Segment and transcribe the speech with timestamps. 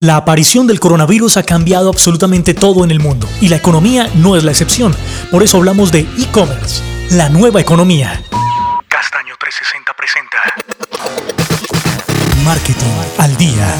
[0.00, 4.36] La aparición del coronavirus ha cambiado absolutamente todo en el mundo y la economía no
[4.36, 4.94] es la excepción.
[5.28, 8.22] Por eso hablamos de e-commerce, la nueva economía.
[8.86, 10.38] Castaño 360 presenta
[12.44, 13.74] Marketing al día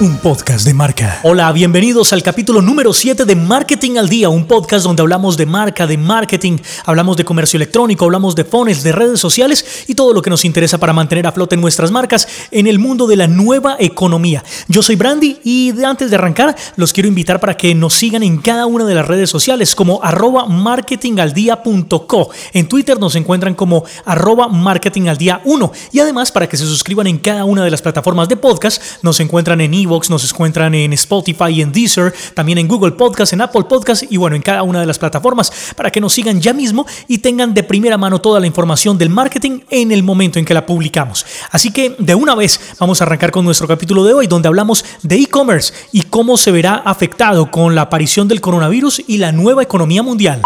[0.00, 1.18] un podcast de marca.
[1.24, 5.44] Hola, bienvenidos al capítulo número 7 de Marketing al Día, un podcast donde hablamos de
[5.44, 10.12] marca, de marketing, hablamos de comercio electrónico, hablamos de fones, de redes sociales y todo
[10.12, 13.26] lo que nos interesa para mantener a flote nuestras marcas en el mundo de la
[13.26, 14.44] nueva economía.
[14.68, 18.38] Yo soy Brandy y antes de arrancar los quiero invitar para que nos sigan en
[18.38, 22.30] cada una de las redes sociales como arroba marketingaldia.co.
[22.52, 27.18] En Twitter nos encuentran como arroba marketingaldia 1 y además para que se suscriban en
[27.18, 31.72] cada una de las plataformas de podcast nos encuentran en nos encuentran en Spotify, en
[31.72, 34.98] Deezer, también en Google Podcast, en Apple Podcast y bueno, en cada una de las
[34.98, 38.98] plataformas para que nos sigan ya mismo y tengan de primera mano toda la información
[38.98, 41.24] del marketing en el momento en que la publicamos.
[41.50, 44.84] Así que de una vez vamos a arrancar con nuestro capítulo de hoy donde hablamos
[45.02, 49.62] de e-commerce y cómo se verá afectado con la aparición del coronavirus y la nueva
[49.62, 50.42] economía mundial.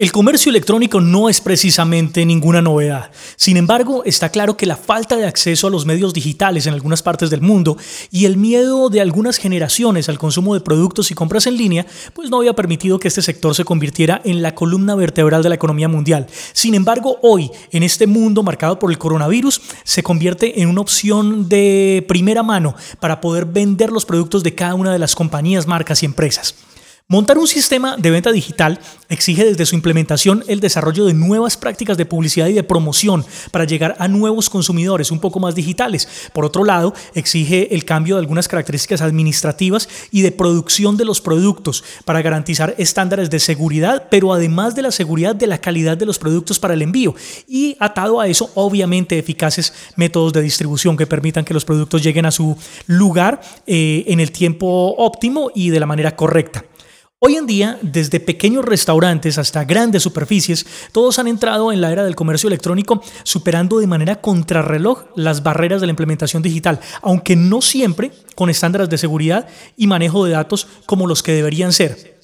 [0.00, 3.10] El comercio electrónico no es precisamente ninguna novedad.
[3.34, 7.02] Sin embargo, está claro que la falta de acceso a los medios digitales en algunas
[7.02, 7.76] partes del mundo
[8.12, 12.30] y el miedo de algunas generaciones al consumo de productos y compras en línea, pues
[12.30, 15.88] no había permitido que este sector se convirtiera en la columna vertebral de la economía
[15.88, 16.28] mundial.
[16.52, 21.48] Sin embargo, hoy, en este mundo marcado por el coronavirus, se convierte en una opción
[21.48, 26.04] de primera mano para poder vender los productos de cada una de las compañías, marcas
[26.04, 26.67] y empresas.
[27.10, 31.96] Montar un sistema de venta digital exige desde su implementación el desarrollo de nuevas prácticas
[31.96, 36.06] de publicidad y de promoción para llegar a nuevos consumidores un poco más digitales.
[36.34, 41.22] Por otro lado, exige el cambio de algunas características administrativas y de producción de los
[41.22, 46.04] productos para garantizar estándares de seguridad, pero además de la seguridad de la calidad de
[46.04, 47.14] los productos para el envío.
[47.46, 52.26] Y atado a eso, obviamente, eficaces métodos de distribución que permitan que los productos lleguen
[52.26, 52.54] a su
[52.86, 56.66] lugar eh, en el tiempo óptimo y de la manera correcta.
[57.20, 62.04] Hoy en día, desde pequeños restaurantes hasta grandes superficies, todos han entrado en la era
[62.04, 67.60] del comercio electrónico superando de manera contrarreloj las barreras de la implementación digital, aunque no
[67.60, 72.17] siempre con estándares de seguridad y manejo de datos como los que deberían ser.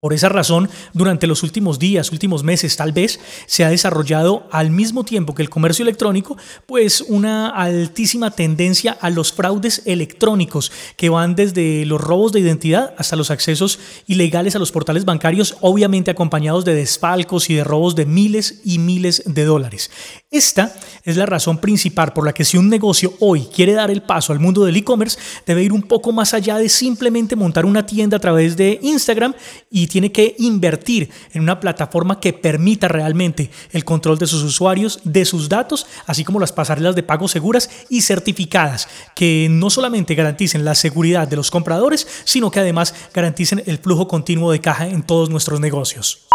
[0.00, 4.70] Por esa razón, durante los últimos días, últimos meses tal vez, se ha desarrollado al
[4.70, 6.36] mismo tiempo que el comercio electrónico,
[6.66, 12.94] pues una altísima tendencia a los fraudes electrónicos, que van desde los robos de identidad
[12.96, 17.96] hasta los accesos ilegales a los portales bancarios, obviamente acompañados de desfalcos y de robos
[17.96, 19.90] de miles y miles de dólares.
[20.30, 20.74] Esta
[21.04, 24.30] es la razón principal por la que si un negocio hoy quiere dar el paso
[24.30, 28.18] al mundo del e-commerce, debe ir un poco más allá de simplemente montar una tienda
[28.18, 29.32] a través de Instagram
[29.70, 35.00] y tiene que invertir en una plataforma que permita realmente el control de sus usuarios,
[35.02, 40.14] de sus datos, así como las pasarelas de pago seguras y certificadas, que no solamente
[40.14, 44.88] garanticen la seguridad de los compradores, sino que además garanticen el flujo continuo de caja
[44.88, 46.28] en todos nuestros negocios.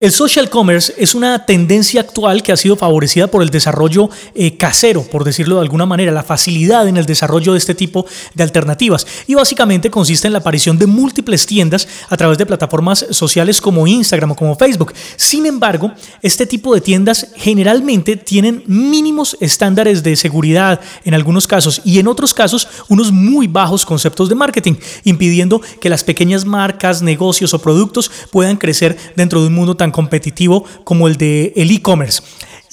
[0.00, 4.56] El social commerce es una tendencia actual que ha sido favorecida por el desarrollo eh,
[4.56, 8.42] casero, por decirlo de alguna manera, la facilidad en el desarrollo de este tipo de
[8.42, 9.06] alternativas.
[9.28, 13.86] Y básicamente consiste en la aparición de múltiples tiendas a través de plataformas sociales como
[13.86, 14.92] Instagram o como Facebook.
[15.14, 21.80] Sin embargo, este tipo de tiendas generalmente tienen mínimos estándares de seguridad en algunos casos
[21.84, 24.74] y en otros casos unos muy bajos conceptos de marketing,
[25.04, 29.83] impidiendo que las pequeñas marcas, negocios o productos puedan crecer dentro de un mundo tan
[29.90, 32.22] competitivo como el de e-commerce.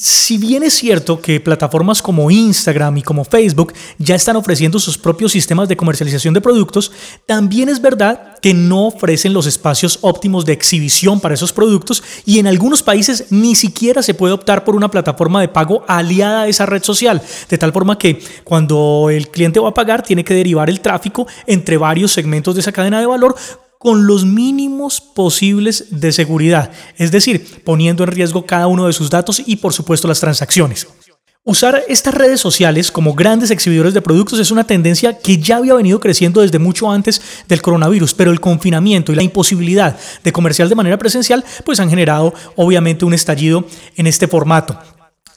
[0.04, 4.98] Si bien es cierto que plataformas como Instagram y como Facebook ya están ofreciendo sus
[4.98, 6.92] propios sistemas de comercialización de productos,
[7.28, 12.40] también es verdad que no ofrecen los espacios óptimos de exhibición para esos productos y
[12.40, 16.48] en algunos países ni siquiera se puede optar por una plataforma de pago aliada a
[16.48, 20.34] esa red social, de tal forma que cuando el cliente va a pagar tiene que
[20.34, 23.36] derivar el tráfico entre varios segmentos de esa cadena de valor
[23.82, 29.10] con los mínimos posibles de seguridad, es decir, poniendo en riesgo cada uno de sus
[29.10, 30.88] datos y por supuesto las transacciones.
[31.44, 35.74] Usar estas redes sociales como grandes exhibidores de productos es una tendencia que ya había
[35.74, 40.70] venido creciendo desde mucho antes del coronavirus, pero el confinamiento y la imposibilidad de comercial
[40.70, 44.78] de manera presencial pues han generado obviamente un estallido en este formato.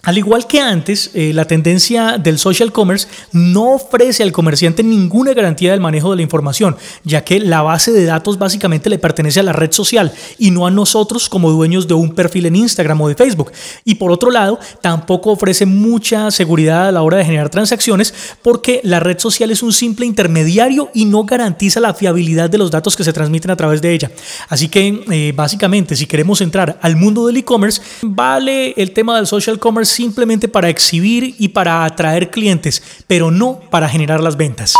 [0.04, 5.32] Al igual que antes, eh, la tendencia del social commerce no ofrece al comerciante ninguna
[5.32, 9.40] garantía del manejo de la información, ya que la base de datos básicamente le pertenece
[9.40, 13.00] a la red social y no a nosotros como dueños de un perfil en Instagram
[13.00, 13.52] o de Facebook.
[13.84, 18.12] Y por otro lado, tampoco ofrece mucha seguridad a la hora de generar transacciones
[18.42, 22.70] porque la red social es un simple intermediario y no garantiza la fiabilidad de los
[22.70, 24.10] datos que se transmiten a través de ella.
[24.50, 29.26] Así que eh, básicamente, si queremos entrar al mundo del e-commerce, vale el tema del
[29.26, 34.74] social commerce simplemente para exhibir y para atraer clientes, pero no para generar las ventas.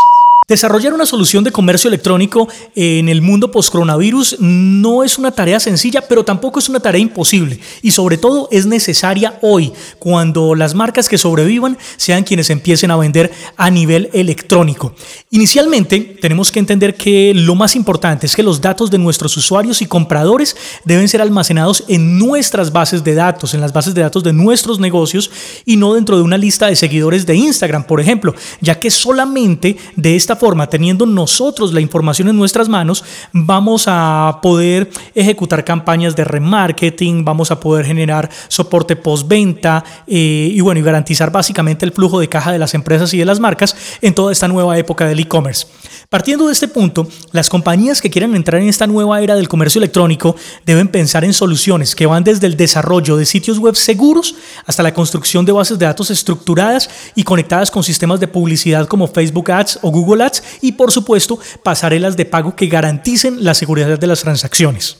[0.47, 6.01] Desarrollar una solución de comercio electrónico en el mundo post-coronavirus no es una tarea sencilla,
[6.07, 7.59] pero tampoco es una tarea imposible.
[7.81, 12.95] Y sobre todo es necesaria hoy, cuando las marcas que sobrevivan sean quienes empiecen a
[12.95, 14.93] vender a nivel electrónico.
[15.31, 19.81] Inicialmente, tenemos que entender que lo más importante es que los datos de nuestros usuarios
[19.81, 24.23] y compradores deben ser almacenados en nuestras bases de datos, en las bases de datos
[24.23, 25.31] de nuestros negocios
[25.65, 29.77] y no dentro de una lista de seguidores de Instagram, por ejemplo, ya que solamente
[29.95, 36.23] de forma, teniendo nosotros la información en nuestras manos, vamos a poder ejecutar campañas de
[36.23, 42.19] remarketing, vamos a poder generar soporte postventa eh, y bueno, y garantizar básicamente el flujo
[42.19, 45.19] de caja de las empresas y de las marcas en toda esta nueva época del
[45.19, 45.67] e-commerce.
[46.09, 49.79] Partiendo de este punto, las compañías que quieran entrar en esta nueva era del comercio
[49.79, 50.35] electrónico
[50.65, 54.35] deben pensar en soluciones que van desde el desarrollo de sitios web seguros
[54.65, 59.07] hasta la construcción de bases de datos estructuradas y conectadas con sistemas de publicidad como
[59.07, 63.97] Facebook Ads o Google Ads y por supuesto pasarelas de pago que garanticen la seguridad
[63.97, 64.97] de las transacciones.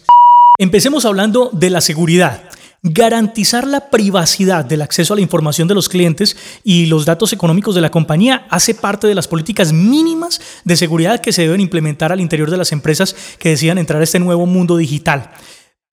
[0.58, 2.44] Empecemos hablando de la seguridad.
[2.82, 7.74] Garantizar la privacidad del acceso a la información de los clientes y los datos económicos
[7.74, 12.12] de la compañía hace parte de las políticas mínimas de seguridad que se deben implementar
[12.12, 15.32] al interior de las empresas que decidan entrar a este nuevo mundo digital.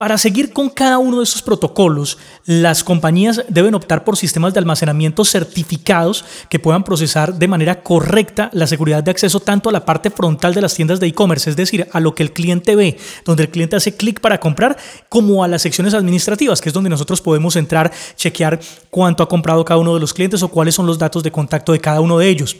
[0.03, 4.59] Para seguir con cada uno de estos protocolos, las compañías deben optar por sistemas de
[4.59, 9.85] almacenamiento certificados que puedan procesar de manera correcta la seguridad de acceso tanto a la
[9.85, 12.99] parte frontal de las tiendas de e-commerce, es decir, a lo que el cliente ve,
[13.25, 14.77] donde el cliente hace clic para comprar,
[15.09, 18.59] como a las secciones administrativas, que es donde nosotros podemos entrar, chequear
[18.91, 21.71] cuánto ha comprado cada uno de los clientes o cuáles son los datos de contacto
[21.71, 22.57] de cada uno de ellos.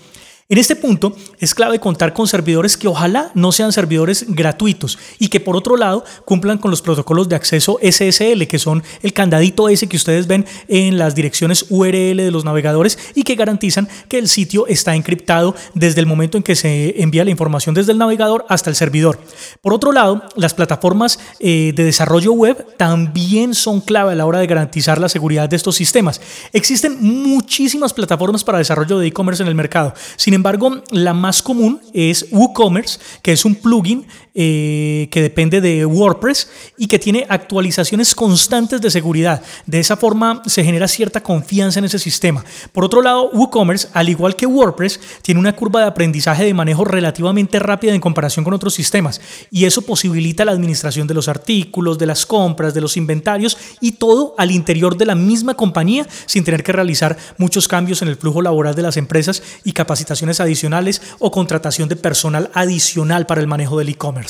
[0.49, 5.29] En este punto es clave contar con servidores que ojalá no sean servidores gratuitos y
[5.29, 9.69] que por otro lado cumplan con los protocolos de acceso SSL, que son el candadito
[9.69, 14.19] ese que ustedes ven en las direcciones URL de los navegadores y que garantizan que
[14.19, 17.99] el sitio está encriptado desde el momento en que se envía la información desde el
[17.99, 19.21] navegador hasta el servidor.
[19.61, 24.41] Por otro lado, las plataformas eh, de desarrollo web también son clave a la hora
[24.41, 26.21] de garantizar la seguridad de estos sistemas.
[26.53, 29.95] Existen muchísimas plataformas para desarrollo de e-commerce en el mercado.
[30.35, 36.49] Embargo, la más común es WooCommerce, que es un plugin eh, que depende de WordPress
[36.79, 39.43] y que tiene actualizaciones constantes de seguridad.
[39.67, 42.45] De esa forma se genera cierta confianza en ese sistema.
[42.73, 46.85] Por otro lado, WooCommerce, al igual que WordPress, tiene una curva de aprendizaje de manejo
[46.85, 49.21] relativamente rápida en comparación con otros sistemas
[49.51, 53.93] y eso posibilita la administración de los artículos, de las compras, de los inventarios y
[53.93, 58.17] todo al interior de la misma compañía sin tener que realizar muchos cambios en el
[58.17, 63.47] flujo laboral de las empresas y capacitaciones adicionales o contratación de personal adicional para el
[63.47, 64.22] manejo del e-commerce.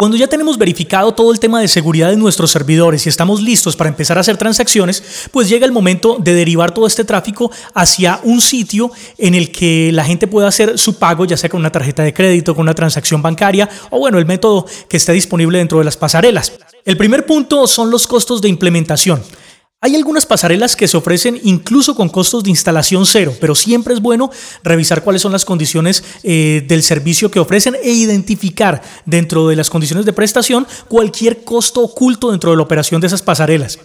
[0.00, 3.76] Cuando ya tenemos verificado todo el tema de seguridad de nuestros servidores y estamos listos
[3.76, 8.18] para empezar a hacer transacciones, pues llega el momento de derivar todo este tráfico hacia
[8.24, 11.70] un sitio en el que la gente pueda hacer su pago, ya sea con una
[11.70, 15.76] tarjeta de crédito, con una transacción bancaria o bueno, el método que esté disponible dentro
[15.76, 16.54] de las pasarelas.
[16.86, 19.22] El primer punto son los costos de implementación.
[19.82, 24.02] Hay algunas pasarelas que se ofrecen incluso con costos de instalación cero, pero siempre es
[24.02, 24.30] bueno
[24.62, 29.70] revisar cuáles son las condiciones eh, del servicio que ofrecen e identificar dentro de las
[29.70, 33.78] condiciones de prestación cualquier costo oculto dentro de la operación de esas pasarelas.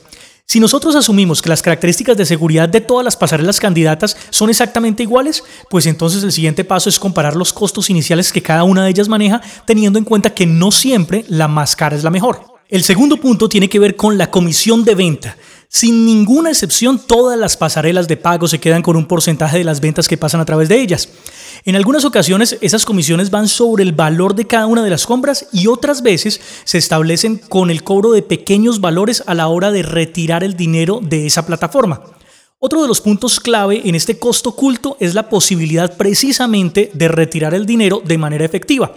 [0.45, 5.03] Si nosotros asumimos que las características de seguridad de todas las pasarelas candidatas son exactamente
[5.03, 8.89] iguales, pues entonces el siguiente paso es comparar los costos iniciales que cada una de
[8.89, 12.55] ellas maneja, teniendo en cuenta que no siempre la más cara es la mejor.
[12.67, 15.37] El segundo punto tiene que ver con la comisión de venta.
[15.69, 19.81] Sin ninguna excepción, todas las pasarelas de pago se quedan con un porcentaje de las
[19.81, 21.09] ventas que pasan a través de ellas.
[21.63, 25.47] En algunas ocasiones esas comisiones van sobre el valor de cada una de las compras
[25.51, 29.83] y otras veces se establecen con el cobro de pequeños valores a la hora de
[29.83, 32.01] retirar el dinero de esa plataforma.
[32.57, 37.53] Otro de los puntos clave en este costo oculto es la posibilidad precisamente de retirar
[37.53, 38.95] el dinero de manera efectiva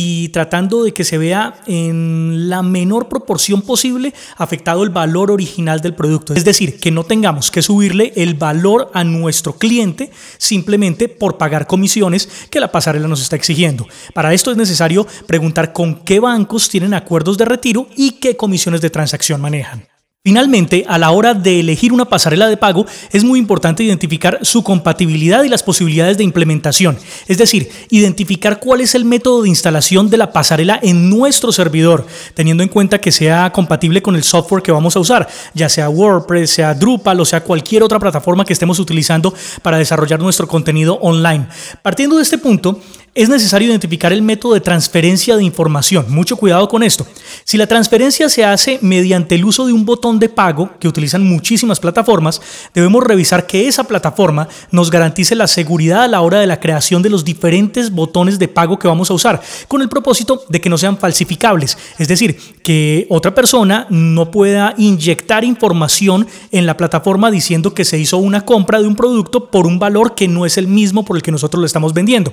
[0.00, 5.80] y tratando de que se vea en la menor proporción posible afectado el valor original
[5.80, 6.34] del producto.
[6.34, 11.66] Es decir, que no tengamos que subirle el valor a nuestro cliente simplemente por pagar
[11.66, 13.88] comisiones que la pasarela nos está exigiendo.
[14.14, 18.80] Para esto es necesario preguntar con qué bancos tienen acuerdos de retiro y qué comisiones
[18.80, 19.97] de transacción manejan.
[20.24, 24.64] Finalmente, a la hora de elegir una pasarela de pago, es muy importante identificar su
[24.64, 26.98] compatibilidad y las posibilidades de implementación.
[27.28, 32.04] Es decir, identificar cuál es el método de instalación de la pasarela en nuestro servidor,
[32.34, 35.88] teniendo en cuenta que sea compatible con el software que vamos a usar, ya sea
[35.88, 39.32] WordPress, sea Drupal o sea cualquier otra plataforma que estemos utilizando
[39.62, 41.46] para desarrollar nuestro contenido online.
[41.80, 42.80] Partiendo de este punto,
[43.18, 46.06] es necesario identificar el método de transferencia de información.
[46.08, 47.04] Mucho cuidado con esto.
[47.42, 51.24] Si la transferencia se hace mediante el uso de un botón de pago que utilizan
[51.24, 52.40] muchísimas plataformas,
[52.72, 57.02] debemos revisar que esa plataforma nos garantice la seguridad a la hora de la creación
[57.02, 60.70] de los diferentes botones de pago que vamos a usar, con el propósito de que
[60.70, 61.76] no sean falsificables.
[61.98, 67.98] Es decir, que otra persona no pueda inyectar información en la plataforma diciendo que se
[67.98, 71.16] hizo una compra de un producto por un valor que no es el mismo por
[71.16, 72.32] el que nosotros lo estamos vendiendo.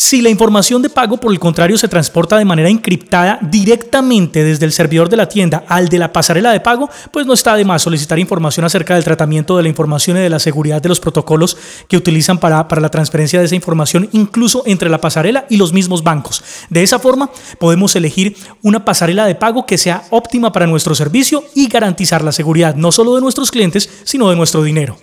[0.00, 4.64] Si la información de pago, por el contrario, se transporta de manera encriptada directamente desde
[4.64, 7.64] el servidor de la tienda al de la pasarela de pago, pues no está de
[7.64, 11.00] más solicitar información acerca del tratamiento de la información y de la seguridad de los
[11.00, 11.56] protocolos
[11.88, 15.72] que utilizan para, para la transferencia de esa información, incluso entre la pasarela y los
[15.72, 16.44] mismos bancos.
[16.70, 21.42] De esa forma, podemos elegir una pasarela de pago que sea óptima para nuestro servicio
[21.56, 24.96] y garantizar la seguridad no solo de nuestros clientes, sino de nuestro dinero.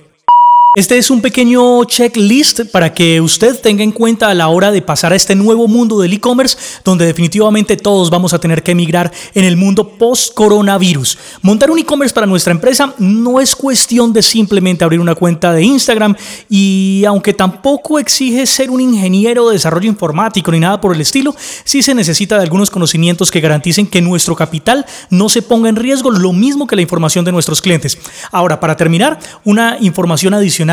[0.75, 4.81] Este es un pequeño checklist para que usted tenga en cuenta a la hora de
[4.81, 9.09] pasar a este nuevo mundo del e-commerce, donde definitivamente todos vamos a tener que emigrar
[9.35, 11.17] en el mundo post-coronavirus.
[11.41, 15.63] Montar un e-commerce para nuestra empresa no es cuestión de simplemente abrir una cuenta de
[15.63, 16.13] Instagram
[16.49, 21.33] y aunque tampoco exige ser un ingeniero de desarrollo informático ni nada por el estilo,
[21.63, 25.77] sí se necesita de algunos conocimientos que garanticen que nuestro capital no se ponga en
[25.77, 27.97] riesgo, lo mismo que la información de nuestros clientes.
[28.29, 30.64] Ahora, para terminar, una información adicional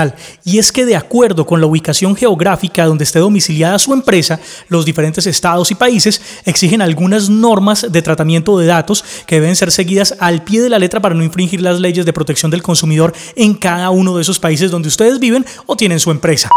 [0.44, 4.84] y es que de acuerdo con la ubicación geográfica donde esté domiciliada su empresa, los
[4.84, 10.14] diferentes estados y países exigen algunas normas de tratamiento de datos que deben ser seguidas
[10.18, 13.54] al pie de la letra para no infringir las leyes de protección del consumidor en
[13.54, 16.48] cada uno de esos países donde ustedes viven o tienen su empresa.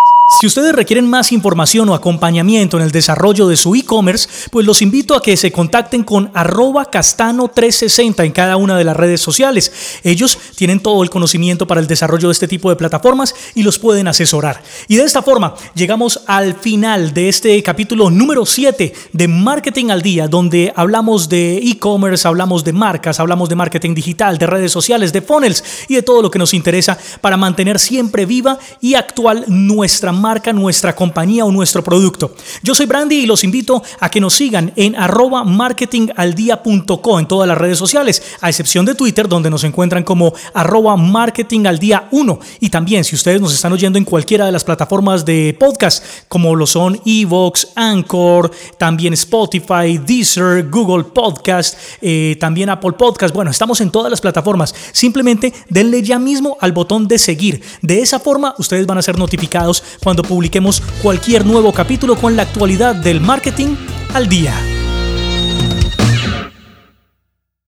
[0.42, 4.82] Si ustedes requieren más información o acompañamiento en el desarrollo de su e-commerce, pues los
[4.82, 9.72] invito a que se contacten con arroba castano360 en cada una de las redes sociales.
[10.04, 13.25] Ellos tienen todo el conocimiento para el desarrollo de este tipo de plataformas
[13.56, 14.62] y los pueden asesorar.
[14.88, 20.02] Y de esta forma llegamos al final de este capítulo número 7 de Marketing al
[20.02, 25.14] Día, donde hablamos de e-commerce, hablamos de marcas, hablamos de marketing digital, de redes sociales,
[25.14, 29.46] de funnels y de todo lo que nos interesa para mantener siempre viva y actual
[29.48, 32.36] nuestra marca, nuestra compañía o nuestro producto.
[32.62, 37.58] Yo soy Brandy y los invito a que nos sigan en arroba en todas las
[37.58, 42.40] redes sociales, a excepción de Twitter, donde nos encuentran como arroba marketingaldia 1.
[42.60, 46.68] Y también, ustedes nos están oyendo en cualquiera de las plataformas de podcast, como lo
[46.68, 53.34] son Evox, Anchor, también Spotify, Deezer, Google Podcast, eh, también Apple Podcast.
[53.34, 54.74] Bueno, estamos en todas las plataformas.
[54.92, 57.62] Simplemente denle ya mismo al botón de seguir.
[57.82, 62.44] De esa forma, ustedes van a ser notificados cuando publiquemos cualquier nuevo capítulo con la
[62.44, 63.76] actualidad del marketing
[64.14, 64.54] al día.